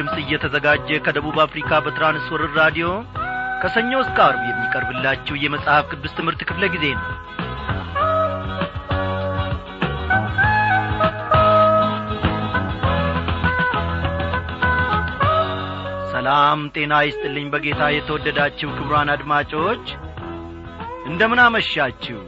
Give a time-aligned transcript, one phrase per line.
[0.00, 2.86] ድምፅ እየተዘጋጀ ከደቡብ አፍሪካ በትራንስወርር ራዲዮ
[3.62, 7.08] ከሰኞ እስከ አርብ የሚቀርብላችሁ የመጽሐፍ ቅዱስ ትምህርት ክፍለ ጊዜ ነው።
[16.12, 19.84] ሰላም ጤና ይስጥልኝ በጌታ የተወደዳችሁ ክብሯን አድማጮች
[21.06, 22.18] እንደምን አመሻችሁ?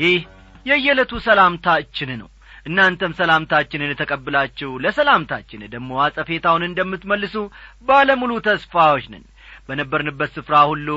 [0.00, 0.18] ይህ
[0.66, 2.28] የየዕለቱ ሰላምታችን ነው
[2.66, 7.36] እናንተም ሰላምታችንን ተቀብላችሁ ለሰላምታችን ደግሞ አጸፌታውን እንደምትመልሱ
[7.88, 9.24] ባለሙሉ ተስፋዎች ነን።
[9.68, 10.88] በነበርንበት ስፍራ ሁሉ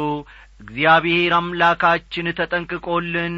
[0.59, 3.35] እግዚአብሔር አምላካችን ተጠንቅቆልን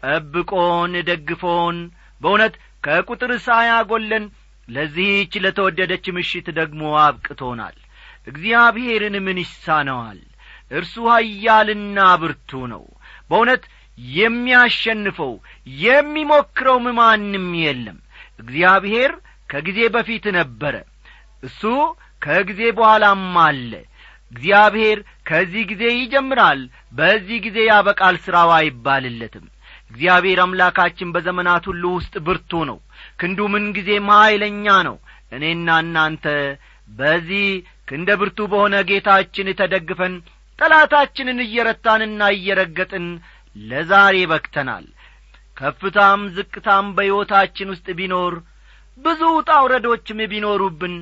[0.00, 1.78] ጠብቆን ደግፎን
[2.20, 4.24] በእውነት ከቁጥር ሳያጐለን
[4.68, 7.76] ለዚህች ለተወደደች ምሽት ደግሞ አብቅቶናል።
[8.28, 10.18] እግዚአብሔርን ምን ይሳነዋል?
[10.70, 12.82] እርሱ ኀያልና ብርቱ ነው።
[13.30, 13.62] በእውነት
[14.18, 15.32] የሚያሸንፈው
[15.82, 17.98] የሚሞክረውም ማንም የለም።
[18.42, 19.12] እግዚአብሔር
[19.50, 20.74] ከጊዜ በፊት ነበረ
[21.42, 21.62] እሱ
[22.22, 23.72] ከጊዜ በኋላም አለ።
[24.32, 26.60] እግዚአብሔር ከዚህ ጊዜ ይጀምራል
[26.98, 29.46] በዚህ ጊዜ ያበቃል ሥራው አይባልለትም።
[29.90, 32.78] እግዚአብሔር አምላካችን በዘመናት ሁሉ ውስጥ ብርቱ ነው
[33.20, 34.96] ክንዱ ምን ጊዜም ኀይለኛ ነው።
[35.32, 36.24] እኔና እናንተ
[36.90, 37.46] በዚህ
[37.88, 40.14] ክንደ ብርቱ በሆነ ጌታችን ተደግፈን
[40.58, 43.06] ጠላታችንን እየረታንና እየረገጥን
[43.56, 44.86] ለዛሬ በክተናል
[45.56, 48.34] ከፍታም ዝቅታም በሕይወታችን ውስጥ ቢኖር
[48.98, 50.94] ብዙ ውጣ ውረዶችም ቢኖሩብን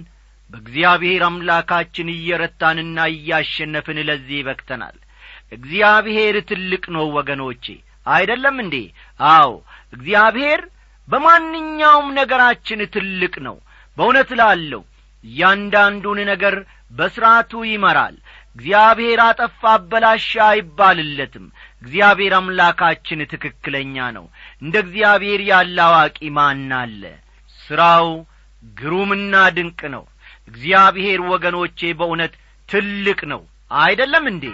[0.50, 4.96] በእግዚአብሔር አምላካችን እየረታንና እያሸነፍን ለዚህ በክተናል
[5.52, 7.64] እግዚአብሔር ትልቅ ነው ወገኖቼ።
[8.06, 8.76] አይደለም እንዴ?
[9.30, 9.50] አዎ
[9.92, 10.60] እግዚአብሔር
[11.08, 13.56] በማንኛውም ነገራችን ትልቅ ነው።
[13.96, 14.82] በእውነት ላለው
[15.24, 16.54] እያንዳንዱን ነገር
[16.92, 18.16] በሥርዓቱ ይመራል።
[18.56, 21.46] እግዚአብሔር አጠፋ አበላሻ አይባልለትም
[21.86, 24.24] እግዚአብሔር አምላካችን ትክክለኛ ነው።
[24.62, 27.02] እንደ እግዚአብሔር ያለ አዋቂ ማን አለ?
[27.60, 28.08] ሥራው
[28.76, 30.04] ግሩምና ድንቅ ነው።
[30.48, 32.34] እግዚአብሔር ወገኖቼ በእውነት
[32.68, 33.42] ትልቅ ነው።
[33.80, 34.44] አይደለም እንዴ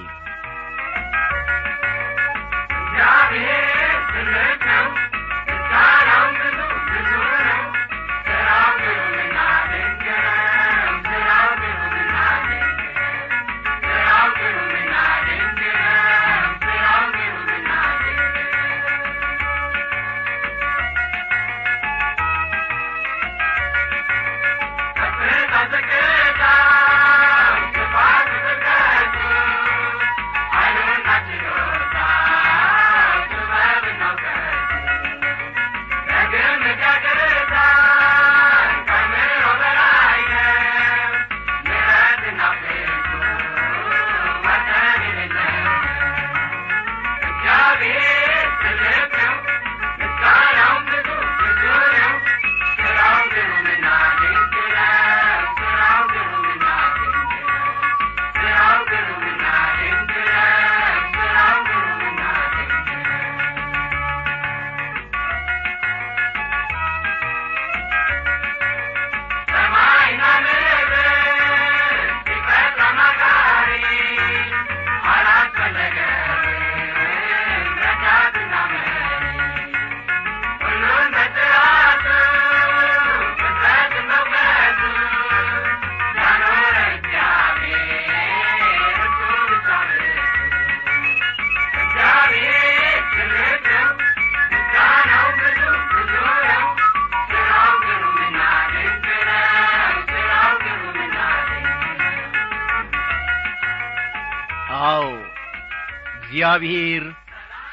[106.54, 107.04] እግዚአብሔር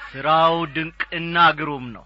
[0.09, 2.03] ሥራው ድንቅና ግሩም ነው።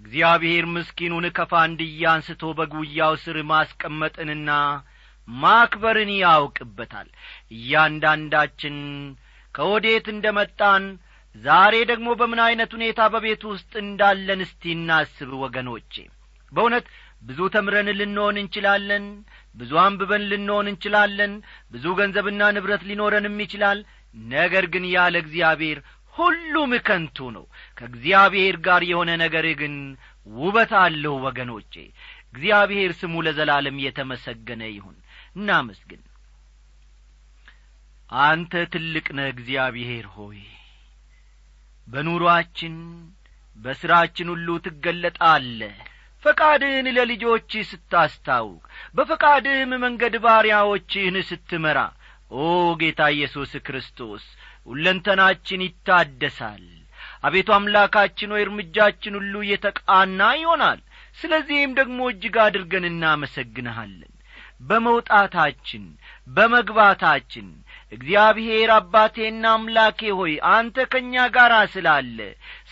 [0.00, 4.50] እግዚአብሔር ምስኪኑን ከፋንድያ አንስቶ በጉያው ስር ማስቀመጥንና
[5.28, 7.08] ማክበርን ያውቅበታል።
[7.56, 8.76] እያንዳንዳችን
[9.54, 10.84] ከወዴት እንደ መጣን
[11.34, 15.94] ዛሬ ደግሞ በምን ዐይነት ሁኔታ በቤት ውስጥ እንዳለን እስቲ እናስብ ወገኖቼ።
[16.52, 16.88] በእውነት
[17.22, 19.04] ብዙ ተምረን ልንሆን እንችላለን
[19.56, 21.34] ብዙ አንብበን ልንሆን እንችላለን
[21.74, 23.78] ብዙ ገንዘብና ንብረት ሊኖረንም ይችላል።
[24.34, 25.78] ነገር ግን ያለ እግዚአብሔር
[26.16, 27.44] ሁሉም ከንቱ ነው።
[27.78, 29.74] ከእግዚአብሔር ጋር የሆነ ነገር ግን
[30.36, 31.74] ውበት አለው ወገኖቼ።
[32.28, 34.96] እግዚአብሔር ስሙ ለዘላለም የተመሰገነ ይሁን።
[35.36, 36.02] እናመስግን።
[38.10, 40.40] አንተ ትልቅ ነህ እግዚአብሔር ሆይ።
[41.88, 42.74] በኑሮአችን
[43.56, 45.76] በሥራችን ሁሉ ትገለጣለህ።
[46.24, 48.62] ፈቃድህን ለልጆች ስታስታውቅ
[48.96, 51.78] በፈቃድህም መንገድ ባሪያዎችህን ስትመራ።
[52.36, 52.44] ኦ
[52.80, 54.24] ጌታ ኢየሱስ ክርስቶስ
[54.66, 56.64] ሁለንተናችን ይታደሳል።
[57.24, 60.80] አቤቱ አምላካችን ሆይ እርምጃችን ሁሉ የተቃና ይሆናል።
[61.18, 64.12] ስለዚህም ደግሞ እጅግ አድርገን እናመሰግንሃለን።
[64.68, 65.82] በመውጣታችን
[66.36, 67.46] በመግባታችን
[67.92, 72.18] እግዚአብሔር አባቴና አምላኬ ሆይ አንተ ከእኛ ጋር ስላለ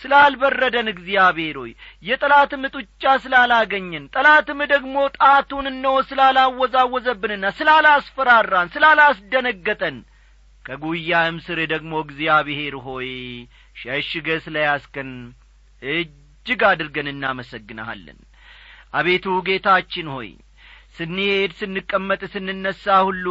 [0.01, 1.71] ስላልበረደን እግዚአብሔር ሆይ
[2.03, 9.97] የጠላትም ጡጫ ስላላገኘን ጠላትም ደግሞ ጣቱን እነሆ ስላላወዛወዘብንና ስላላስፈራራን ስላላስደነገጠን
[10.65, 13.09] ከጉያህም ስር ደግሞ እግዚአብሔር ሆይ
[13.75, 15.11] ሸሽገ ስለ ያስከን
[15.81, 18.19] እጅግ አድርገን እናመሰግንሃለን።
[18.93, 20.29] አቤቱ ጌታችን ሆይ
[20.97, 23.25] ስንሄድ ስንቀመጥ ስንነሣ ሁሉ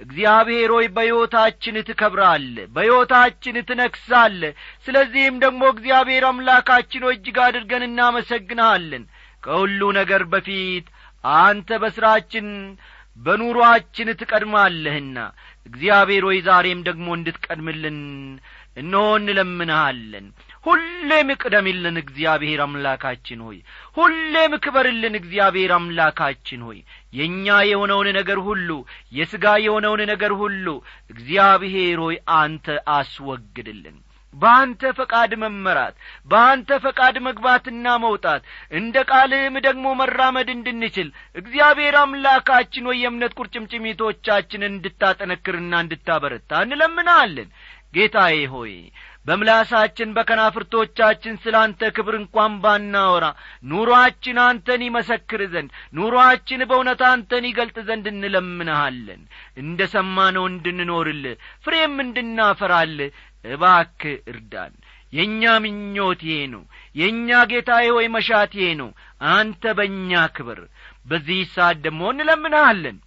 [0.00, 2.44] እግዚአብሔር ሆይ በሕይወታችን ትከብራል
[2.74, 4.42] በሕይወታችን ትነክሳለ
[4.86, 9.04] ስለዚህም ደግሞ እግዚአብሔር አምላካችን ሆይ እጅግ አድርገን እናመሰግንሃለን።
[9.42, 10.86] ከሁሉ ነገር በፊት
[11.24, 12.46] አንተ በሥራችን
[13.18, 15.18] በኑሮአችን ትቀድማለህና
[15.66, 17.98] እግዚአብሔር ሆይ ዛሬም ደግሞ እንድትቀድምልን
[18.76, 20.26] እነሆ እንለምንሃለን።
[20.66, 23.58] ሁሌም ቅደምልን እግዚአብሔር አምላካችን ሆይ
[23.96, 26.78] ሁሌም ክበርልን እግዚአብሔር አምላካችን ሆይ።
[27.12, 28.70] የእኛ የሆነውን ነገር ሁሉ
[29.12, 30.66] የሥጋ የሆነውን ነገር ሁሉ
[31.10, 32.66] እግዚአብሔር ሆይ አንተ
[32.96, 33.96] አስወግድልን
[34.34, 35.94] በአንተ ፈቃድ መመራት
[36.28, 38.42] በአንተ ፈቃድ መግባትና መውጣት
[38.72, 47.50] እንደ ቃልህም ደግሞ መራመድ እንድንችል እግዚአብሔር አምላካችን ሆይ የእምነት ቁርጭምጭሚቶቻችንን እንድታጠነክርና እንድታበረታ እንለምናለን
[47.94, 48.72] ጌታዬ ሆይ
[49.26, 53.26] በምላሳችን በከናፍርቶቻችን ስለ አንተ ክብር እንኳን ባናወራ
[53.70, 59.20] ኑሮአችን አንተን ይመሰክር ዘንድ ኑሮአችን በእውነት አንተን ይገልጥ ዘንድ እንለምንሃለን።
[59.62, 61.34] እንደ ሰማነው እንድንኖርልህ
[61.66, 63.10] ፍሬም እንድናፈራልህ
[63.50, 64.00] እባክ
[64.30, 64.74] እርዳን።
[65.12, 66.62] የእኛ ምኞት ይሄ ነው
[66.94, 68.90] የእኛ ጌታዬ ሆይ መሻት ይሄ ነው።
[69.32, 70.60] አንተ በእኛ ክብር
[71.06, 72.98] በዚህ ሰዓት ደግሞ እንለምንሃለን።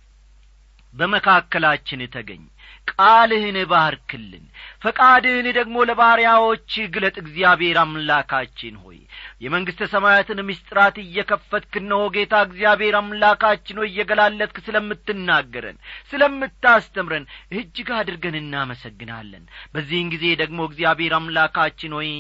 [0.94, 2.42] በመካከላችን ተገኝ
[2.88, 4.45] ቃልህን ባርክልን።
[4.83, 8.98] ፈቃድህን ደግሞ ለባሪያዎች ግለጥ። እግዚአብሔር አምላካችን ሆይ
[9.44, 15.78] የመንግሥተ ሰማያትን ምስጢራት እየከፈትክ እነሆ ጌታ እግዚአብሔር አምላካችን ሆይ እየገላለጥክ ስለምትናገረን
[16.12, 19.44] ስለምታስተምረን እጅግ አድርገን እናመሰግናለን።
[19.74, 22.12] በዚህን ጊዜ ደግሞ እግዚአብሔር አምላካችን ሆይ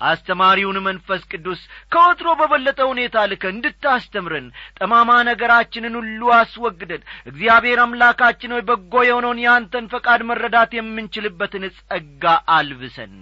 [0.00, 1.60] አስተማሪውን መንፈስ ቅዱስ
[1.92, 4.46] ከወትሮ በበለጠ ሁኔታ ልከ እንድታስተምረን
[4.78, 12.24] ጠማማ ነገራችንን ሁሉ አስወግደን እግዚአብሔር አምላካችን ሆይ በጎ የሆነውን የአንተን ፈቃድ መረዳት የምንችልበትን ጸጋ
[12.56, 13.14] አልብሰን።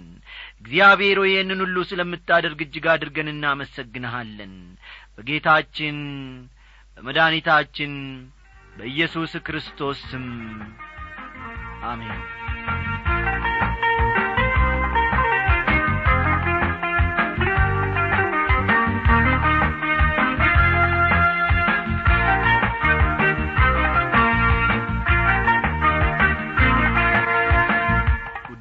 [0.61, 4.55] እግዚአብሔር ይህንን ሁሉ ስለምታደርግ እጅግ አድርገን እናመሰግንሃለን።
[5.17, 5.97] በጌታችን
[6.97, 7.93] በመድኃኒታችን
[8.75, 10.25] በኢየሱስ ክርስቶስ ስም
[11.85, 12.19] አሜን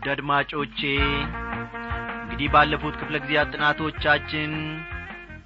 [0.08, 0.78] ውድ አድማጮቼ
[2.20, 4.52] እንግዲህ ባለፉት ክፍለ ጊዜያት ጥናቶቻችን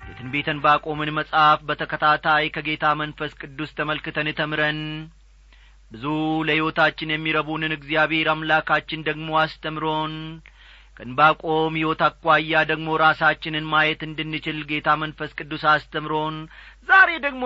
[0.05, 4.79] የትንቢተን ባቆምን መጽሐፍ በተከታታይ ከጌታ መንፈስ ቅዱስ ተመልክተን ተምረን
[5.91, 6.05] ብዙ
[6.49, 10.15] ለሕይወታችን የሚረቡንን እግዚአብሔር አምላካችን ደግሞ አስተምሮን
[10.97, 16.37] ከንባቆም ሕይወት አኳያ ደግሞ ራሳችንን ማየት እንድንችል ጌታ መንፈስ ቅዱስ አስተምሮን።
[16.89, 17.45] ዛሬ ደግሞ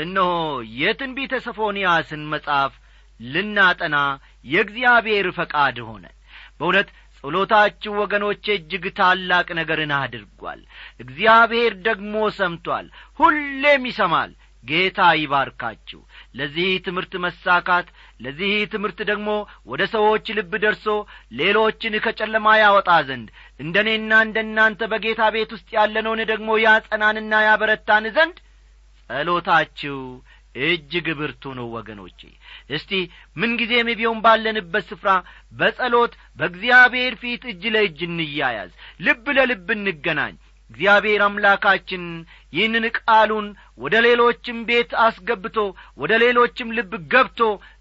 [0.00, 0.32] እነሆ
[0.80, 2.74] የትንቢተ ሰፎንያስን መጽሐፍ
[3.20, 3.98] ልናጠና
[4.46, 6.04] የእግዚአብሔር ፈቃድ ሆነ
[6.60, 10.60] በእውነት ጸሎታችሁ ወገኖቼ እጅግ ታላቅ ነገርን አድርጓል።
[11.00, 12.88] እግዚአብሔር ደግሞ ሰምቶአል
[13.20, 14.32] ሁሌም ይሰማል።
[14.64, 15.98] ጌታ ይባርካችሁ።
[16.38, 17.88] ለዚህ ትምህርት መሳካት
[18.20, 19.28] ለዚህ ትምህርት ደግሞ
[19.70, 20.86] ወደ ሰዎች ልብ ደርሶ
[21.40, 23.28] ሌሎችን ከጨለማ ያወጣ ዘንድ
[23.60, 28.36] እንደ እኔና እንደ እናንተ በጌታ ቤት ውስጥ ያለነውን ደግሞ ያጸናንና ያበረታን ዘንድ
[29.10, 29.98] ጸሎታችሁ
[30.64, 32.20] እጅግ ብርቱ ነው ወገኖቼ።
[32.70, 32.90] እስቲ
[33.36, 35.10] ምንጊዜም ቢሆን ባለንበት ስፍራ
[35.52, 40.36] በጸሎት በእግዚአብሔር ፊት እጅ ለእጅ እንያያዝ ልብ ለልብ እንገናኝ።
[40.70, 42.04] እግዚአብሔር አምላካችን
[42.52, 43.46] ይህንን ቃሉን
[43.78, 45.58] ወደ ሌሎችም ቤት አስገብቶ
[45.98, 47.40] ወደ ሌሎችም ልብ ገብቶ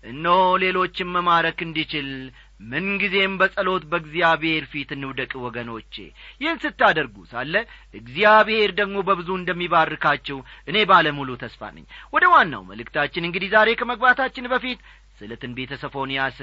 [0.09, 2.09] እነሆ ሌሎችም መማረክ እንዲችል
[2.59, 5.95] ምንጊዜም በጸሎት በእግዚአብሔር ፊት እንውደቅ ወገኖቼ።
[6.41, 7.55] ይህን ስታደርጉ ሳለ
[7.93, 14.79] እግዚአብሔር ደግሞ በብዙ እንደሚባርካችሁ እኔ ባለሙሉ ተስፋ ነኝ። ወደ ዋናው መልእክታችን እንግዲህ ዛሬ ከመግባታችን በፊት
[15.19, 16.37] ስለ ትንቢተ ሰፎንያስ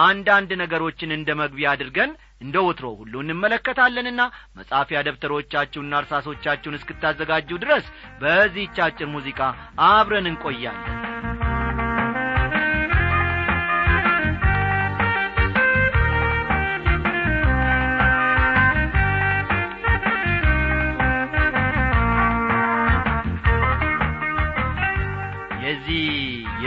[0.00, 4.22] አንዳንድ ነገሮችን እንደ መግቢያ አድርገን እንደ ወትሮ ሁሉ እንመለከታለንና
[4.58, 7.86] መጻፊያ ደብተሮቻችሁና እርሳሶቻችሁን እስክታዘጋጁ ድረስ
[8.20, 8.78] በዚህች
[9.14, 9.40] ሙዚቃ
[9.88, 11.13] አብረን እንቆያለን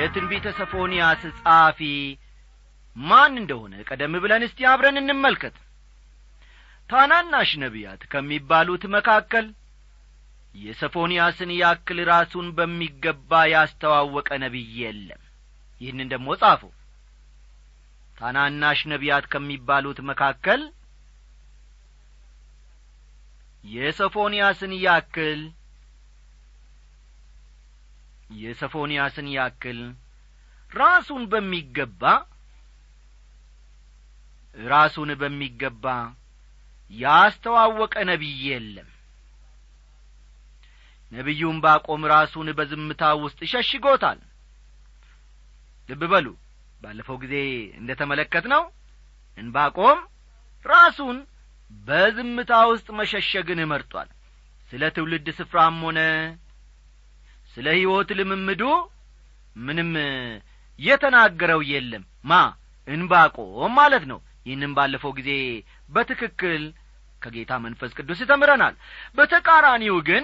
[0.08, 1.80] የትንቢተ ሰፎንያስ ጸሐፊ
[2.96, 5.56] ማን እንደሆነ ቀደም ብለን እስቲ አብረን እንመልከት።
[6.90, 9.48] ታናናሽ ነቢያት ከሚባሉት መካከል
[10.56, 15.22] የሰፎንያስን ያክል ራሱን በሚገባ ያስተዋወቀ ነቢይ የለም።
[15.82, 16.62] ይህንን ደግሞ ጻፉ።
[18.18, 20.64] ታናናሽ ነቢያት ከሚባሉት መካከል
[23.64, 25.42] የሰፎንያስን ያክል
[28.30, 29.80] የሰፎንያስን ያክል
[30.72, 32.04] ራሱን በሚገባ
[34.58, 35.86] ራሱን በሚገባ
[36.92, 38.90] ያስተዋወቀ ነቢይ የለም።
[41.12, 44.20] ነቢዩም ባቆም ራሱን በዝምታ ውስጥ ሸሽጎታል።
[45.90, 46.28] ልብ በሉ
[46.82, 47.36] ባለፈው ጊዜ
[47.80, 48.64] እንደ ተመለከት ነው
[49.38, 50.00] እንባቆም
[50.66, 51.18] ራሱን
[51.88, 54.10] በዝምታ ውስጥ መሸሸግን መርጧል።
[54.72, 56.00] ስለ ትውልድ ስፍራም ሆነ
[57.58, 58.64] ስለ ሕይወት ልምምዱ
[59.60, 59.92] ምንም
[60.80, 62.34] የተናገረው የለም። ማ
[62.88, 65.30] እንባቆም ማለት ነው። ይህንም ባለፈው ጊዜ
[65.90, 66.62] በትክክል
[67.22, 68.76] ከጌታ መንፈስ ቅዱስ ተምረናል።
[69.18, 70.24] በተቃራኒው ግን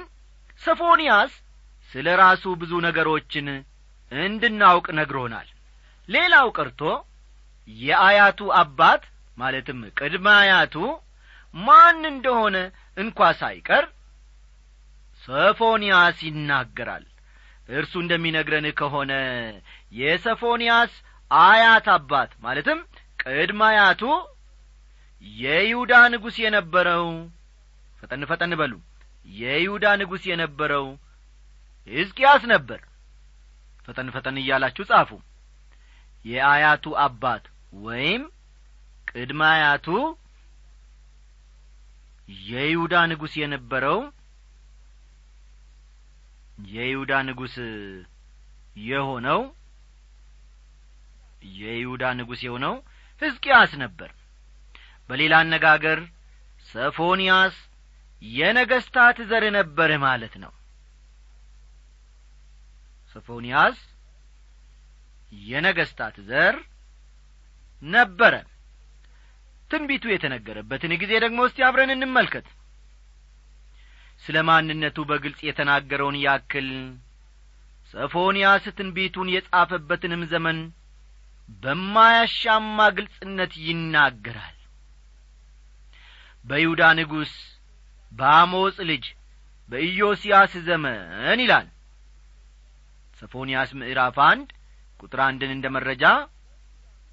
[0.62, 1.32] ሰፎንያስ
[1.92, 3.48] ስለ ራሱ ብዙ ነገሮችን
[4.12, 5.48] እንድናውቅ ነግሮናል።
[6.10, 6.82] ሌላው ቀርቶ
[7.68, 9.04] የአያቱ አባት
[9.38, 10.76] ማለትም ቅድመ አያቱ
[11.54, 12.58] ማን እንደሆነ
[12.98, 13.86] እንኳ ሳይቀር
[15.24, 17.06] ሰፎንያስ ይናገራል
[17.70, 19.12] እርሱ እንደሚነግረን ከሆነ
[19.94, 20.94] የሰፎንያስ
[21.32, 22.80] አያት አባት ማለትም
[23.24, 24.02] ቅድመ አያቱ
[25.26, 27.06] የይሁዳ ንጉሥ የነበረው
[28.00, 28.74] ፈጠን ፈጠን በሉ።
[29.36, 30.88] የይሁዳ ንጉሥ የነበረው
[31.88, 32.82] ሕዝቅያስ ነበር።
[33.88, 35.10] ፈጠን ፈጠን እያላችሁ ጻፉ።
[36.26, 37.46] የአያቱ አባት
[37.84, 38.22] ወይም
[39.08, 39.88] ቅድመ አያቱ
[42.48, 44.00] የይሁዳ ንጉሥ የነበረው
[46.58, 47.56] የይሁዳ ንጉሥ
[48.84, 49.42] የሆነው
[51.58, 52.76] የይሁዳ ንጉሥ የሆነው
[53.22, 54.12] ሕዝቅያስ ነበር።
[55.10, 56.00] በሌላ አነጋገር
[56.68, 57.56] ሰፎንያስ
[58.22, 60.52] የነገስታት ዘር ነበር ማለት ነው።
[63.16, 63.80] ሰፎንያስ
[65.46, 66.56] የነገስታት ዘር
[67.82, 68.34] ነበረ።
[69.72, 72.48] ትንቢቱ የተነገረበትን ጊዜ ደግሞ እስቲ አብረን እንመልከት
[74.24, 76.70] ስለ ማንነቱ በግልጽ የተናገረውን ያክል
[77.94, 80.60] ሰፎንያስ ትንቢቱን የጻፈበትንም ዘመን
[81.64, 84.58] በማያሻማ ግልጽነት ይናገራል።
[86.46, 87.34] በይሁዳ ንጉሥ
[88.12, 89.06] በአሞጽ ልጅ
[89.70, 91.68] በኢዮስያስ ዘመን ይላል።
[93.22, 94.50] ሰፎንያስ ምዕራፍ አንድ
[95.00, 96.06] ቁጥር አንድን እንደ መረጃ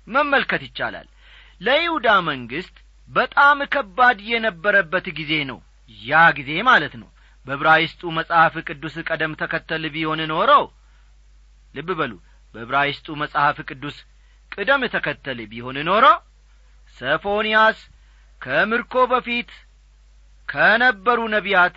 [0.07, 1.09] መመልከት ይቻላል።
[1.61, 2.77] ለይሁዳ መንግሥት
[3.09, 5.59] በጣም ከባድ የነበረበት ጊዜ ነው
[6.03, 7.09] ያ ጊዜ ማለት ነው።
[7.47, 10.65] በብራይስጡ መጽሐፍ ቅዱስ ቀደም ተከተል ቢሆን ኖረው
[11.75, 12.13] ልብ በሉ
[12.55, 13.97] በብራይስጡ መጽሐፍ ቅዱስ
[14.53, 16.05] ቅደም ተከተል ቢሆን ኖሮ
[16.99, 17.79] ሰፎንያስ
[18.41, 19.51] ከምርኮ በፊት
[20.49, 21.75] ከነበሩ ነቢያት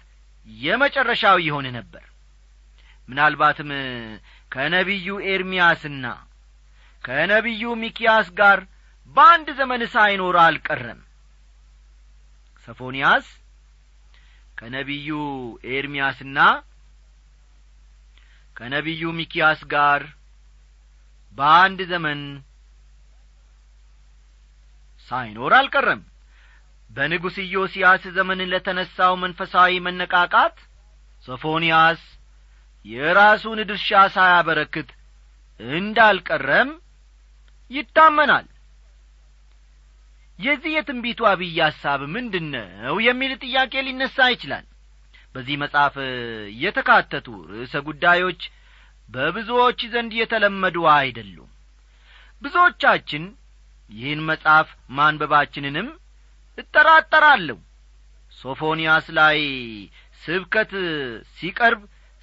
[0.47, 2.03] የመጨረሻው ይሆን ነበር።
[3.09, 3.69] ምናልባትም
[4.51, 6.05] ከነቢዩ ኤርምያስና
[7.03, 8.59] ከነቢዩ ሚኪያስ ጋር
[9.15, 10.99] በአንድ ዘመን ሳይኖር አልቀረም።
[12.67, 13.25] ሰፎንያስ
[14.57, 15.09] ከነቢዩ
[15.73, 16.39] ኤርምያስና
[18.55, 20.01] ከነቢዩ ሚኪያስ ጋር
[21.37, 22.19] በአንድ ዘመን
[25.09, 26.01] ሳይኖር አልቀረም።
[26.89, 30.57] በንጉሥ ኢዮስያስ ዘመን ለተነሣው መንፈሳዊ መነቃቃት
[31.23, 32.01] ሶፎንያስ
[32.85, 34.89] የራሱን ድርሻ ሳያበረክት
[35.59, 36.69] እንዳልቀረም
[37.71, 38.47] ይታመናል
[40.39, 44.65] የዚህ የትንቢቱ አብይ ሐሳብ ምንድን ነው የሚል ጥያቄ ሊነሣ ይችላል።
[45.35, 45.95] በዚህ መጽሐፍ
[46.63, 48.41] የተካተቱ ርዕሰ ጉዳዮች
[49.09, 51.49] በብዙዎች ዘንድ የተለመዱ አይደሉም።
[52.41, 53.23] ብዙዎቻችን
[53.89, 55.87] ይህን መጽሐፍ ማንበባችንንም
[56.57, 57.57] እጠራጠራለሁ።
[58.37, 59.39] ሶፎንያስ ላይ
[60.21, 60.71] ስብከት
[61.37, 61.81] ሲቀርብ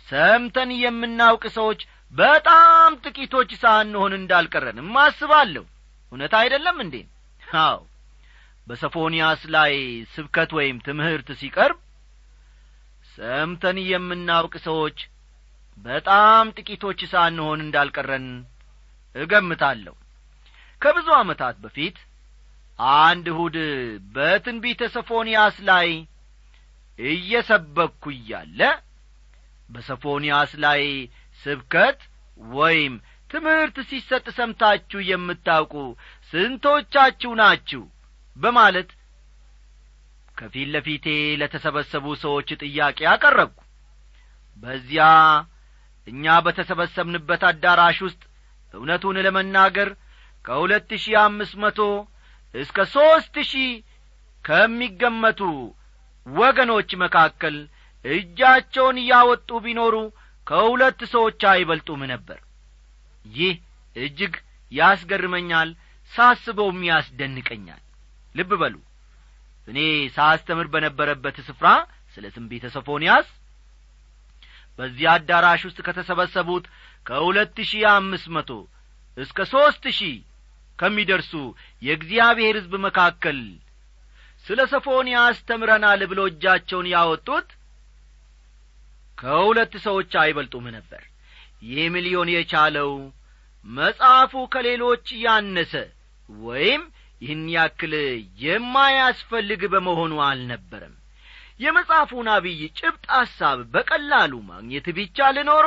[0.09, 1.81] ሰምተን የምናውቅ ሰዎች
[2.13, 5.65] በጣም ጥቂቶች ሳንሆን እንዳልቀረንም አስባለሁ።
[6.13, 6.97] እውነት አይደለም እንዴ?
[7.63, 7.79] አዎ
[8.71, 9.73] በሰፎንያስ ላይ
[10.13, 11.79] ስብከት ወይም ትምህርት ሲቀርብ
[13.15, 14.99] ሰምተን የምናውቅ ሰዎች
[15.79, 18.27] በጣም ጥቂቶች ሳንሆን እንዳልቀረን
[19.15, 19.95] እገምታለሁ።
[20.83, 21.97] ከብዙ ዓመታት በፊት
[23.01, 23.57] አንድ እሁድ
[24.15, 25.89] በትንቢተ ሰፎንያስ ላይ
[26.99, 28.61] እየሰበኩ እያለ
[29.71, 30.83] በሰፎንያስ ላይ
[31.45, 32.01] ስብከት
[32.55, 32.95] ወይም
[33.31, 35.75] ትምህርት ሲሰጥ ሰምታችሁ የምታውቁ
[36.33, 37.83] ስንቶቻችሁ ናችሁ
[38.41, 38.91] በማለት
[40.37, 41.07] ከፊት ለፊቴ
[41.41, 43.59] ለተሰበሰቡ ሰዎች ጥያቄ አቀረብኩ።
[44.57, 45.05] በዚያ
[46.07, 48.23] እኛ በተሰበሰብንበት አዳራሽ ውስጥ
[48.75, 49.89] እውነቱን ለመናገር
[50.45, 51.79] ከሁለት ሺህ አምስት መቶ
[52.55, 53.71] እስከ ሦስት ሺህ
[54.45, 55.41] ከሚገመቱ
[56.27, 57.57] ወገኖች መካከል
[58.05, 59.95] እጃቸውን እያወጡ ቢኖሩ
[60.47, 62.39] ከሁለት ሰዎች አይበልጡም ነበር።
[63.25, 63.55] ይህ
[63.97, 64.35] እጅግ
[64.73, 65.71] ያስገርመኛል
[66.11, 67.83] ሳስበውም ያስደንቀኛል
[68.35, 68.75] ልብ በሉ።
[69.69, 69.79] እኔ
[70.17, 71.69] ሳስተምር በነበረበት ስፍራ
[72.15, 73.29] ስለ ትንቢተ ሶፎንያስ
[74.79, 76.65] በዚህ አዳራሽ ውስጥ ከተሰበሰቡት
[77.07, 78.51] ከሁለት ሺህ አምስት መቶ
[79.17, 80.17] እስከ ሦስት ሺህ
[80.79, 81.33] ከሚደርሱ
[81.83, 83.41] የእግዚአብሔር ሕዝብ መካከል
[84.45, 87.49] ስለ ሰፎንያስ ተምረናል ብሎ እጃቸውን ያወጡት
[89.19, 91.03] ከሁለት ሰዎች አይበልጡም ነበር።
[91.63, 92.91] ይህም ሊሆን የቻለው
[93.65, 95.73] መጽሐፉ ከሌሎች ያነሰ
[96.29, 96.83] ወይም
[97.21, 97.93] ይህን ያክል
[98.45, 100.95] የማያስፈልግ በመሆኑ አልነበረም።
[101.61, 105.67] የመጽሐፉን አብይ ጭብጥ ሐሳብ በቀላሉ ማግኘት ቢቻል ኖሮ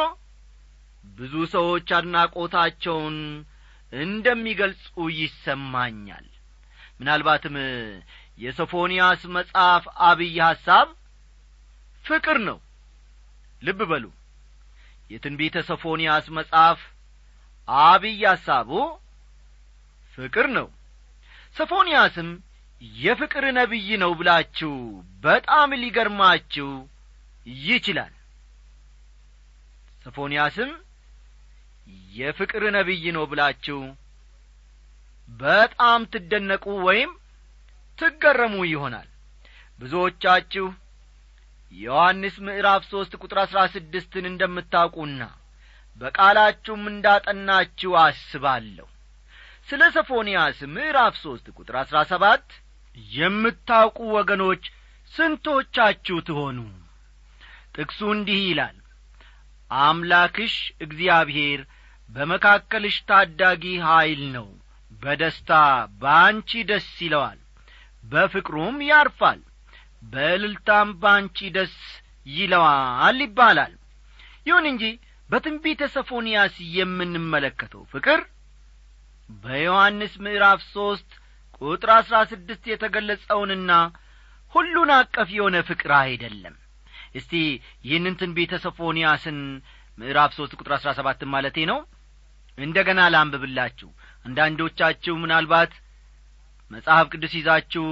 [1.18, 3.18] ብዙ ሰዎች አድናቆታቸውን
[3.94, 4.86] እንደሚገልጹ
[5.18, 6.28] ይሰማኛል።
[7.00, 7.56] ምናልባትም
[8.44, 10.88] የሶፎንያስ መጽሐፍ አብይ ሐሳብ
[12.06, 12.58] ፍቅር ነው።
[13.62, 14.06] ልብ በሉ
[15.10, 16.80] የትንቢተ ሶፎንያስ መጽሐፍ
[17.88, 18.70] አብይ ሐሳቡ
[20.18, 20.68] ፍቅር ነው
[21.56, 22.30] ሶፎንያስም
[23.00, 24.72] የፍቅር ነቢይ ነው ብላችሁ
[25.24, 26.70] በጣም ሊገርማችሁ
[27.66, 28.14] ይችላል።
[30.06, 30.72] ሶፎንያስም
[32.18, 33.80] የፍቅር ነቢይ ነው ብላችሁ
[35.30, 37.12] በጣም ትደነቁ ወይም
[37.98, 39.08] ትገረሙ ይሆናል።
[39.80, 40.66] ብዙዎቻችሁ
[41.74, 45.22] ዮሐንስ ምዕራፍ ሦስት ቁጥር አሥራ ስድስትን እንደምታውቁና
[46.02, 48.88] በቃላችሁም እንዳጠናችሁ አስባለሁ
[49.68, 52.48] ስለ ሰፎንያስ ምዕራፍ ሦስት ቁጥር አሥራ ሰባት
[53.14, 54.64] የምታውቁ ወገኖች
[55.14, 56.58] ስንቶቻችሁ ትሆኑ?
[57.76, 58.76] ጥቅሱ እንዲህ ይላል።
[59.72, 60.56] አምላክሽ
[60.86, 61.62] እግዚአብሔር
[62.10, 64.48] በመካከልሽ ታዳጊ ኀይል ነው።
[65.02, 65.52] በደስታ
[66.02, 67.40] በአንቺ ደስ ይለዋል
[68.04, 69.40] በፍቅሩም ያርፋል
[70.04, 71.76] በእልልታም ባንቺ ደስ
[72.32, 73.74] ይለዋል ይባላል።
[74.48, 74.84] ይሁን እንጂ
[75.30, 78.20] በትንቢተ ሰፎንያስ የምንመለከተው ፍቅር
[79.30, 81.10] በዮሐንስ ምዕራፍ ሦስት
[81.62, 83.72] ቁጥር አሥራ ስድስት የተገለጸውንና
[84.54, 86.56] ሁሉን አቀፍ የሆነ ፍቅር አይደለም።
[87.16, 87.34] እስቲ
[87.86, 89.40] ይህንን ትንቢተ ሰፎንያስን
[89.98, 91.80] ምዕራፍ ሦስት ቁጥር አሥራ ሰባትን ማለቴ ነው
[92.58, 93.90] እንደ ገና ላንብብላችሁ።
[94.26, 95.72] አንዳንዶቻችሁ ምናልባት
[96.72, 97.86] መጽሐፍ ቅዱስ ይዛችሁ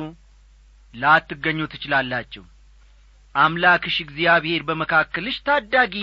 [0.94, 2.44] ላትገኙ ትችላላችሁ።
[3.36, 5.96] አምላክሽ እግዚአብሔር በመካከልሽ ታዳጊ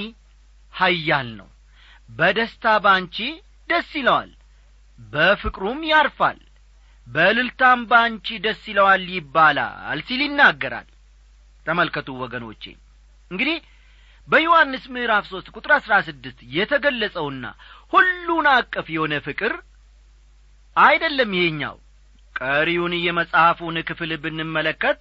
[0.74, 1.48] ሀያል ነው።
[2.10, 3.16] በደስታ ባንቺ
[3.70, 4.30] ደስ ይለዋል
[4.98, 6.38] በፍቅሩም ያርፋል
[7.06, 10.88] በእልልታም ባንቺ ደስ ይለዋል ይባላል ሲል ይናገራል።
[11.66, 12.62] ተመልከቱ ወገኖቼ
[13.30, 13.56] እንግዲህ
[14.28, 17.44] በዮሐንስ ምዕራፍ ሦስት ቁጥር አሥራ ስድስት የተገለጸውና
[17.92, 19.52] ሁሉን አቀፍ የሆነ ፍቅር
[20.76, 21.76] አይደለም ይሄኛው።
[22.36, 25.00] ቀሪውን የመጽሐፉን ክፍል ብንመለከት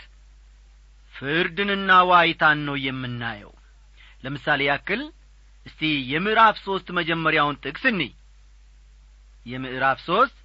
[1.13, 3.53] ፍርድንና ዋይታን ነው የምናየው።
[4.23, 5.01] ለምሳሌ ያክል
[5.65, 5.81] እስቲ
[6.11, 8.11] የምዕራፍ ሦስት መጀመሪያውን ጥቅስ እንይ
[9.47, 10.37] የምዕራፍ ሦስት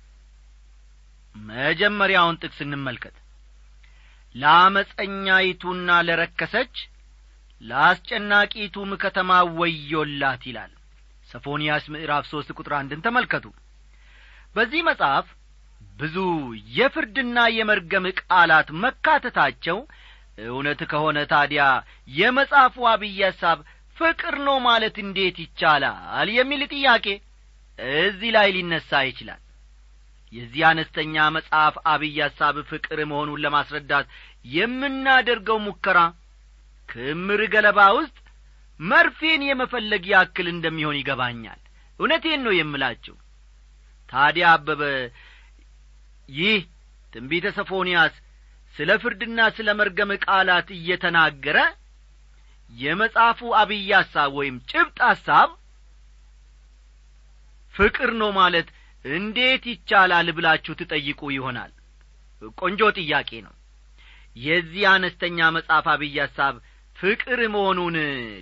[1.35, 3.17] መጀመሪያውን ጥቅስ እንመልከት።
[4.35, 6.75] ለአመፀኛይቱና ለረከሰች
[7.61, 10.73] ለአስጨናቂቱም ከተማ ወዮላት ይላል።
[11.29, 13.45] ሰፎንያስ ምዕራፍ ሦስት ቁጥር አንድን ተመልከቱ።
[14.57, 15.27] በዚህ መጽሐፍ
[15.99, 16.17] ብዙ
[16.77, 19.79] የፍርድና የመርገም ቃላት መካተታቸው
[20.47, 21.62] እውነት ከሆነ ታዲያ
[22.17, 23.59] የመጽሐፉ አብይ ሐሳብ
[23.97, 26.29] ፍቅር ነው ማለት እንዴት ይቻላል?
[26.37, 27.07] የሚል ጥያቄ
[28.01, 29.40] እዚህ ላይ ሊነሣ ይችላል።
[30.33, 34.07] የዚህ አነስተኛ መጽሐፍ አብይ ሐሳብ ፍቅር መሆኑን ለማስረዳት
[34.53, 35.99] የምናደርገው ሙከራ
[36.88, 38.16] ክምር ገለባ ውስጥ
[38.81, 41.61] መርፌን የመፈለግ ያክል እንደሚሆን ይገባኛል።
[42.01, 43.16] እውነቴን ነው የምላችሁ።
[44.09, 44.83] ታዲያ አበበ
[46.29, 46.59] ይህ
[47.12, 48.14] ትንቢተ ሰፎንያስ
[48.75, 51.59] ስለ ፍርድና ስለ መርገም ቃላት እየተናገረ
[52.73, 55.51] የመጽሐፉ አብይ ሐሳብ ወይም ጭብጥ ሐሳብ
[57.74, 58.68] ፍቅር ነው ማለት
[59.04, 61.72] እንዴት ይቻላል ብላችሁ ትጠይቁ ይሆናል?
[62.58, 63.54] ቆንጆ ጥያቄ ነው።
[64.37, 66.54] የዚህ አነስተኛ መጽሐፍ አብይ ሐሳብ
[66.96, 67.96] ፍቅር መሆኑን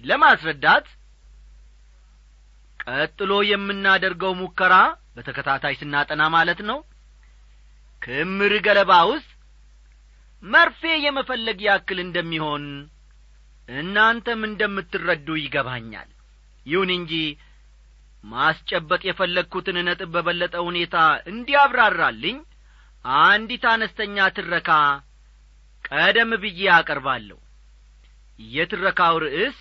[0.08, 0.86] ለማስረዳት
[2.84, 4.74] ቀጥሎ የምናደርገው ሙከራ
[5.16, 6.78] በተከታታይ ስናጠና ማለት ነው።
[8.02, 9.30] ክምር ገለባ ውስጥ
[10.42, 12.64] መርፌ የመፈለግ ያክል እንደሚሆን
[13.68, 16.08] እናንተም እንደምትረዱ ይገባኛል።
[16.66, 17.12] ይሁን እንጂ
[18.24, 20.96] ማስጨበጥ የፈለግኩትን ነጥብ በበለጠ ሁኔታ
[21.30, 22.36] እንዲያብራራልኝ
[23.04, 24.70] አንዲት አነስተኛ ትረካ
[25.84, 27.38] ቀደም ብዬ አቀርባለሁ።
[28.38, 29.58] የትረካው ርዕስ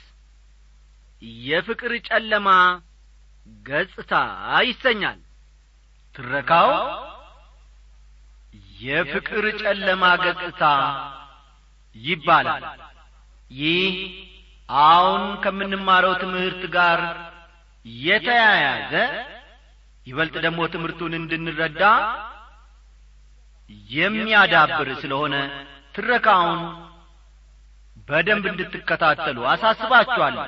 [1.46, 2.50] የፍቅር ጨለማ
[3.66, 4.14] ገጽታ
[4.68, 5.20] ይሰኛል።
[6.16, 6.70] ትረካው
[8.82, 10.64] የፍቅር ጨለማ ገጽታ
[11.96, 12.64] ይባላል።
[13.52, 13.96] ይህ
[14.70, 17.00] አሁን ከምንማረው ትምህርት ጋር
[17.86, 18.94] የተያያዘ
[20.08, 21.84] ይበልጥ ደግሞ ትምህርቱን እንድንረዳ
[23.92, 25.36] የሚያዳብር ስለሆነ
[25.96, 26.62] ትረካውን
[28.08, 30.46] በደንብ እንድትከታተሉ አሳስባችኋለሁ።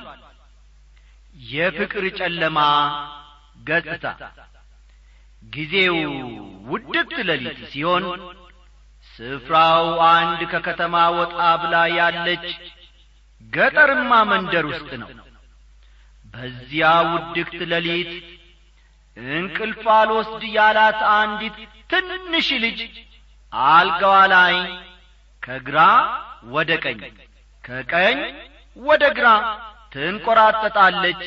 [1.52, 2.60] የፍቅር ጨለማ
[3.68, 4.06] ገጽታ።
[5.44, 5.98] ጊዜው
[6.70, 8.04] ውድቅት ሌሊት ሲሆን
[9.14, 12.46] ስፍራው አንድ ከከተማ ወጣ ብላ ያለች
[13.42, 15.10] ገጠርማ መንደር ውስጥ ነው
[16.34, 18.12] በዚያ ውድቅት ሌሊት
[19.18, 21.58] እንቅልፍ አልወስድ ያላት አንዲት
[21.92, 22.80] ትንሽ ልጅ
[23.54, 24.56] አልጋዋ ላይ
[25.44, 25.80] ከግራ
[26.54, 27.00] ወደ ቀኝ
[27.64, 28.20] ከቀኝ
[28.78, 29.28] ወደ ግራ
[29.92, 31.22] ትንቈራጠጣለች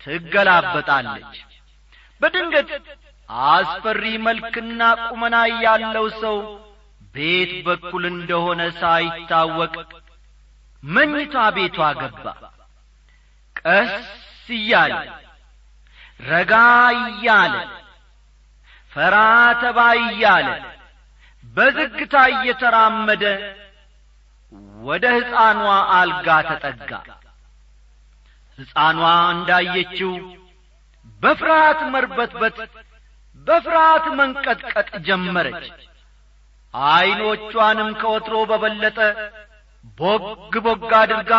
[0.00, 1.34] ትገላበጣለች።
[2.20, 2.70] በድንገት
[3.48, 6.36] አስፈሪ መልክና ቁመና ያለው ሰው
[7.14, 9.74] ቤት በኩል እንደሆነ ሳይታወቅ
[10.82, 12.24] መኝታ ቤቷ ገባ።
[13.56, 13.92] ቀስ
[14.56, 14.94] እያለ
[16.24, 16.52] ረጋ
[17.02, 17.54] እያለ
[18.92, 19.16] ፈራ
[19.60, 20.48] ተባ እያለ
[21.44, 23.24] በዝግታ እየተራመደ
[24.82, 25.60] ወደ ሕፃኗ
[25.96, 26.90] አልጋ ተጠጋ።
[28.58, 29.00] ሕፃኗ
[29.34, 30.12] እንዳየችው
[31.22, 32.56] በፍርሃት መርበትበት
[33.46, 35.66] በፍርሃት መንቀጥቀጥ ጀመረች።
[36.74, 38.98] ዐይኖቿንም ከወትሮ በበለጠ
[39.98, 40.24] ቦግ
[40.66, 41.32] ቦግ አድርጋ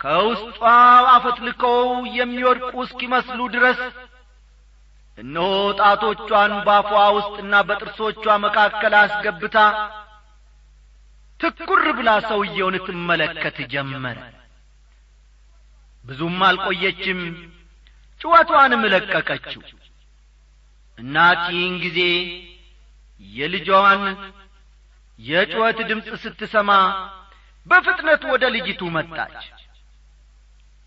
[0.00, 0.60] ከውስጧ
[1.14, 1.78] አፈትልከው
[2.18, 3.80] የሚወድቁ እስኪመስሉ ድረስ
[5.18, 5.48] እነሆ
[5.80, 9.56] ጣቶቿን ባፏ ውስጥና በጥርሶቿ መካከል አስገብታ
[11.40, 14.18] ትኩር ብላ ሰውየውን ትመለከት ጀመረ።
[16.04, 17.20] ብዙም አልቆየችም
[18.20, 19.62] ጭወቷንም ለቀቀችው።
[20.98, 22.00] እናት ይህን ጊዜ
[23.20, 24.02] የልጇን
[25.18, 26.70] የጩኸት ድምፅ ስትሰማ
[27.66, 29.38] በፍጥነት ወደ ልጅቱ መጣች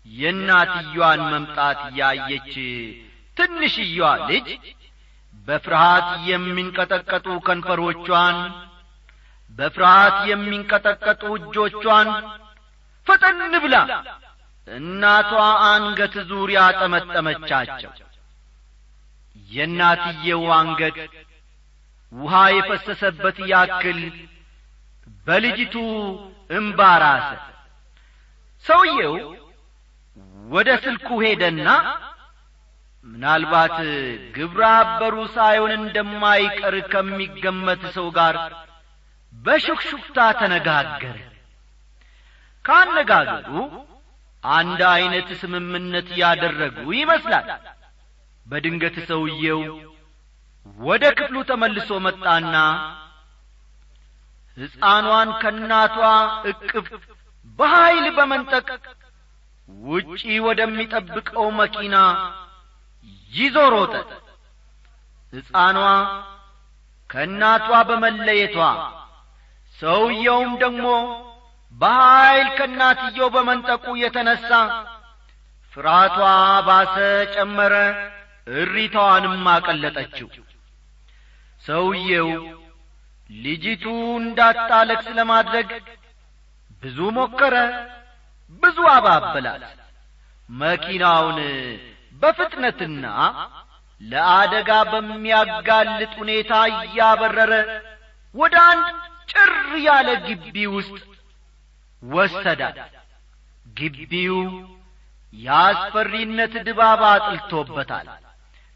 [0.06, 2.52] የእናትየዋን መምጣት ያየች
[3.36, 4.48] ትንሽየዋ ልጅ
[5.48, 8.36] በፍርሃት የሚንቀጠቀጡ ከንፈሮቿን
[9.58, 12.08] በፍርሃት የሚንቀጠቀጡ እጆቿን
[13.06, 13.76] ፈጠን ብላ
[14.68, 15.32] እናቷ
[15.66, 17.90] አንገት ዙሪያ ጠመጠመቻቸው።
[19.50, 20.98] የእናትየው አንገት
[22.12, 24.00] ውሃ የፈሰሰበት ያክል
[25.26, 25.74] በልጅቱ
[26.58, 27.28] እምባራሰ
[28.64, 29.14] ሰውየው
[30.50, 31.68] ወደ ስልኩ ሄደና
[33.04, 33.76] ምናልባት
[34.36, 38.36] ግብረ አበሩ ሳይሆን እንደማይቀር ከሚገመት ሰው ጋር
[39.34, 41.16] በሹክሹክታ ተነጋገረ።
[42.64, 43.50] ካነጋገሩ
[44.44, 47.48] አንድ ዐይነት ስምምነት ያደረጉ ይመስላል።
[48.46, 49.60] በድንገት ሰውየው
[50.78, 52.54] ወደ ክፍሉ ተመልሶ መጣና
[54.56, 55.96] ሕፃኗን ከእናቷ
[56.50, 56.88] እቅፍ
[57.58, 58.68] በኀይል በመንጠቅ
[59.68, 60.06] ውጪ
[60.46, 61.96] ወደሚጠብቀው መኪና
[63.32, 63.94] ይዞ ሮጠ
[65.32, 65.78] ሕፃኗ
[67.10, 68.58] ከእናቷ በመለየቷ
[69.78, 70.86] ሰውየውም ደግሞ
[71.74, 74.48] በኀይል ከእናትየው በመንጠቁ የተነሣ
[75.72, 76.18] ፍርሃቷ
[76.66, 76.96] ባሰ
[77.34, 77.74] ጨመረ
[78.54, 80.28] እሪታዋንም አቀለጠችው።
[81.62, 82.28] ሰውየው
[83.30, 83.84] ልጅቱ
[84.20, 85.70] እንዳታለቅስ ለማድረግ
[86.82, 87.54] ብዙ ሞከረ
[88.62, 89.62] ብዙ አባበላት
[90.48, 91.38] መኪናውን
[92.22, 93.06] በፍጥነትና
[94.00, 97.52] ለአደጋ በሚያጋልጥ ሁኔታ እያበረረ
[98.34, 98.86] ወደ አንድ
[99.32, 99.52] ጭር
[99.86, 100.96] ያለ ግቢ ውስጥ
[102.02, 102.78] ወሰዳት
[103.76, 104.38] ግቢው
[105.34, 108.08] የአስፈሪነት ድባብ አጥልቶበታል።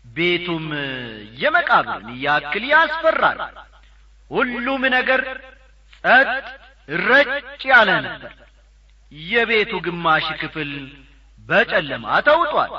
[0.05, 0.65] ቤቱም
[1.43, 3.41] የመቃብርን ያክል ያስፈራል።
[4.31, 5.21] ሁሉም ነገር
[6.05, 6.47] ጸጥ
[7.05, 8.33] ረጭ ያለ ነበር
[9.13, 10.71] የቤቱ ግማሽ ክፍል
[11.49, 12.73] በጨለማ ተውጧል።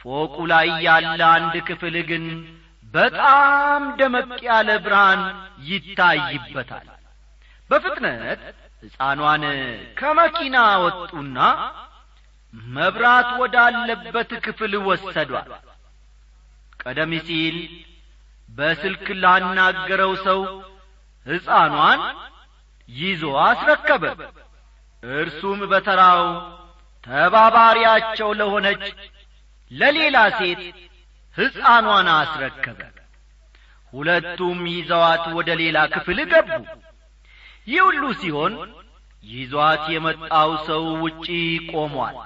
[0.00, 2.24] ፎቁ ላይ ያለ አንድ ክፍል ግን
[2.94, 5.22] በጣም ደመቅ ያለ ብርሃን
[5.68, 6.86] ይታይበታል።
[7.70, 8.40] በፍጥነት
[8.82, 9.44] ሕፃኗን
[9.98, 11.38] ከመኪና ወጡና
[12.72, 15.50] መብራት ወዳለበት ክፍል ወሰዷል
[16.80, 17.56] ቀደም ሲል
[18.48, 20.40] በስልክ ላናገረው ሰው
[21.26, 22.00] ሕፃኗን
[22.88, 24.04] ይዞ አስረከበ
[25.02, 26.22] እርሱም በተራው
[27.04, 28.84] ተባባሪያቸው ለሆነች
[29.70, 30.62] ለሌላ ሴት
[31.36, 32.80] ሕፃኗን አስረከበ።
[33.92, 36.50] ሁለቱም ይዘዋት ወደ ሌላ ክፍል ገቡ።
[37.66, 38.54] ይህ ሁሉ ሲሆን
[39.24, 41.26] ይዟት የመጣው ሰው ውጪ
[41.72, 42.16] ቆሟል።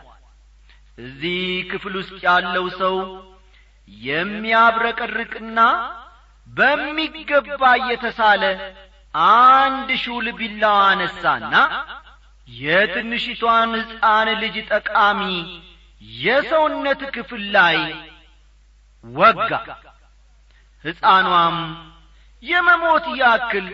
[0.99, 1.39] እዚህ
[1.71, 2.97] ክፍል ውስጥ ያለው ሰው
[4.07, 5.59] የሚያብረቀርቅና
[6.49, 8.43] በሚገባ እየተሳለ
[9.29, 11.55] አንድ ሹል ቢላዋ አነሳና
[12.49, 15.21] የትንሽቷን ሕፃን ልጅ ጠቃሚ
[16.21, 17.79] የሰውነት ክፍል ላይ
[19.05, 19.51] ወጋ።
[20.85, 21.59] ሕፃኗም
[22.43, 23.69] የመሞት ያክል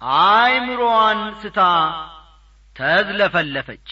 [0.00, 1.60] አይምሮዋን ስታ
[2.76, 3.88] ተዝለፈለፈች።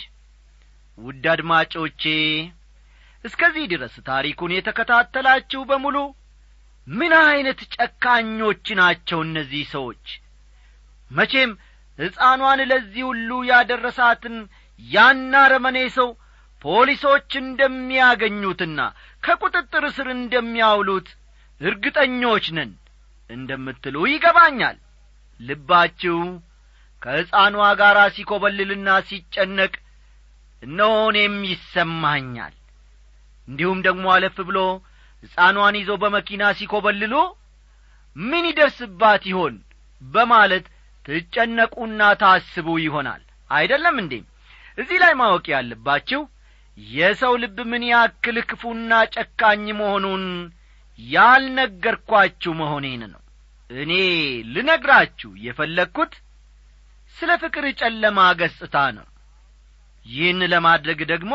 [0.99, 2.03] ውድ አድማጮቼ
[3.25, 5.97] እስከዚህ ድረስ ታሪኩን የተከታተላችሁ በሙሉ
[6.87, 10.05] ምን ዐይነት ጨካኞች ናቸው እነዚህ ሰዎች?
[11.11, 11.51] መቼም
[11.99, 14.37] ሕፃኗን ለዚህ ሁሉ ያደረሳትን
[14.81, 16.09] ያና ረመኔ ሰው
[16.63, 18.79] ፖሊሶች እንደሚያገኙትና
[19.23, 21.09] ከቁጥጥር ስር እንደሚያውሉት
[21.61, 22.71] እርግጠኞች ነን
[23.31, 24.77] እንደምትሉ ይገባኛል።
[25.41, 26.19] ልባችሁ
[27.03, 29.75] ከሕፃኗ ጋር ሲኰበልልና ሲጨነቅ
[30.63, 32.55] እነሆ እኔም ይሰማኛል።
[33.49, 34.59] እንዲሁም ደግሞ አለፍ ብሎ
[35.23, 37.15] ሕፃኗን ይዞ በመኪና ሲኰበልሉ
[38.17, 39.55] ምን ይደርስባት ይሆን
[40.03, 40.67] በማለት
[41.09, 44.15] ትጨነቁና ታስቡ ይሆናል። አይደለም እንዴ?
[44.79, 46.21] እዚህ ላይ ማወቅ ያለባችሁ
[46.79, 50.25] የሰው ልብ ምን ያክል ክፉና ጨካኝ መሆኑን
[50.99, 53.23] ያልነገርኳችሁ መሆኔን ነው።
[53.71, 53.93] እኔ
[54.55, 56.13] ልነግራችሁ የፈለግሁት
[57.17, 59.07] ስለ ፍቅር ጨለማ ገጽታ ነው።
[60.07, 61.35] ይህን ለማድረግ ደግሞ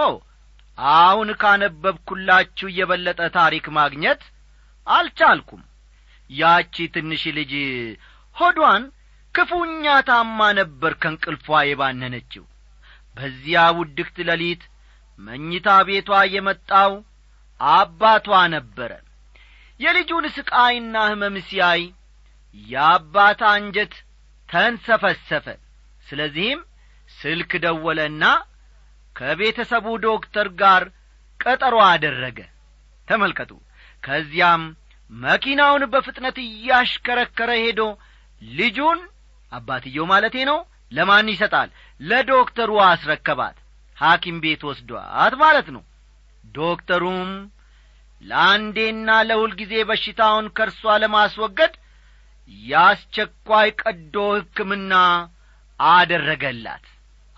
[0.98, 4.22] አሁን ካነበብኩላችሁ የበለጠ ታሪክ ማግኘት
[4.88, 5.62] አልቻልኩም።
[6.30, 7.52] ያቺ ትንሽ ልጅ
[8.36, 8.84] ሆዷን
[9.36, 12.44] ክፉኛ ታማ ነበር ከንቅልፏ የባነነችው።
[13.18, 14.64] በዚያ ውድክት ሌሊት
[15.20, 16.94] መኝታ ቤቷ የመጣው
[17.60, 18.92] አባቷ ነበረ።
[19.80, 21.82] የልጁን ስቃይና ሕመም ሲያይ
[22.56, 23.94] የአባት አንጀት
[24.50, 25.46] ተንሰፈሰፈ።
[26.08, 26.60] ስለዚህም
[27.10, 28.24] ስልክ ደወለና
[29.16, 30.84] ከቤተሰቡ ዶክተር ጋር
[31.40, 32.40] ቀጠሮ አደረገ።
[33.08, 33.52] ተመልከቱ።
[34.04, 34.64] ከዚያም
[35.10, 37.82] መኪናውን በፍጥነት እያሽከረከረ ሄዶ
[38.42, 39.00] ልጁን
[39.54, 40.60] አባትየው ማለቴ ነው
[40.92, 41.70] ለማን ይሰጣል?
[42.02, 43.58] ለዶክተሩ አስረከባት
[43.98, 45.84] ሐኪም ቤት ወስዷት ማለት ነው።
[46.56, 47.30] ዶክተሩም
[48.24, 51.74] ለአንዴና ለሁል ጊዜ በሽታውን ከርሷ ለማስወገድ
[52.68, 54.94] ያስቸኳይ ቀዶ ሕክምና
[55.80, 56.86] አደረገላት።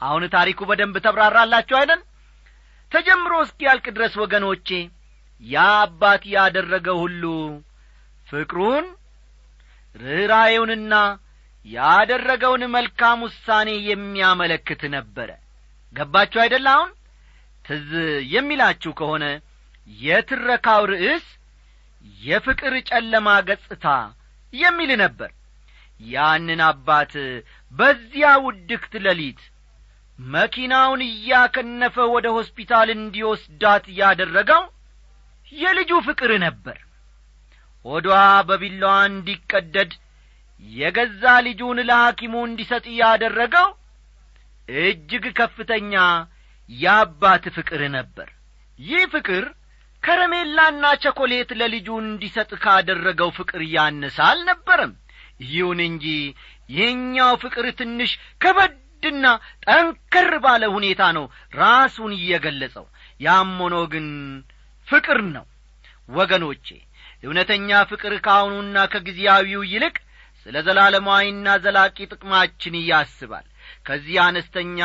[0.01, 2.01] አሁን ታሪኩ በደንብ ተብራራላችሁ አይደን
[2.91, 4.67] ተጀምሮ እስኪያልቅ ድረስ ወገኖቼ
[5.41, 7.23] ያ አባት ያደረገው ሁሉ
[8.28, 8.86] ፍቅሩን
[9.95, 10.93] ርኅራዬውንና
[11.65, 15.30] ያደረገውን መልካም ውሳኔ የሚያመለክት ነበረ።
[15.93, 16.67] ገባችሁ አይደል?
[16.73, 16.91] አሁን
[17.65, 17.91] ትዝ
[18.34, 19.25] የሚላችሁ ከሆነ
[19.88, 21.25] የትረካው ርዕስ
[22.21, 23.86] የፍቅር ጨለማ ገጽታ
[24.54, 25.32] የሚል ነበር።
[25.99, 27.13] ያንን አባት
[27.71, 29.41] በዚያ ውድክት ሌሊት
[30.19, 34.63] መኪናውን እያከነፈ ወደ ሆስፒታል እንዲወስዳት ያደረገው
[35.54, 36.78] የልጁ ፍቅር ነበር።
[37.86, 38.08] ሆዷ
[38.47, 39.91] በቢላዋ እንዲቀደድ
[40.63, 43.67] የገዛ ልጁን ለሐኪሙ እንዲሰጥ ያደረገው
[44.81, 45.93] እጅግ ከፍተኛ
[46.69, 48.29] የአባት ፍቅር ነበር።
[48.79, 49.43] ይህ ፍቅር
[50.03, 54.93] ከረሜላና ቸኮሌት ለልጁ እንዲሰጥ ካደረገው ፍቅር ያነሰ አልነበረም።
[55.47, 56.05] ይሁን እንጂ
[56.69, 59.25] ይህኛው ፍቅር ትንሽ ከበድና
[59.65, 61.25] ጠንከር ባለ ሁኔታ ነው
[61.57, 62.85] ራሱን እየገለጸው።
[63.19, 64.07] ያም ሆኖ ግን
[64.87, 65.45] ፍቅር ነው።
[66.09, 66.67] ወገኖቼ
[67.23, 69.95] እውነተኛ ፍቅር ከአሁኑና ከጊዜያዊው ይልቅ
[70.45, 73.45] ስለ ዘላለማዊና ዘላቂ ጥቅማችን ያስባል።
[73.88, 74.79] ከዚህ አነስተኛ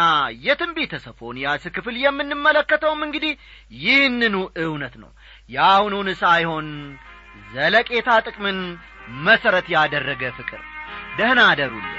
[0.45, 3.33] የትንቢተ ሰፎንያስ ክፍል የምንመለከተውም እንግዲህ
[3.81, 5.11] ይህንኑ እውነት ነው።
[5.49, 6.69] የአሁኑን ሳይሆን
[7.55, 8.59] ዘለቄታ ጥቅምን
[9.27, 10.63] መሠረት ያደረገ ፍቅር።
[11.19, 11.97] ደህና አደሩልን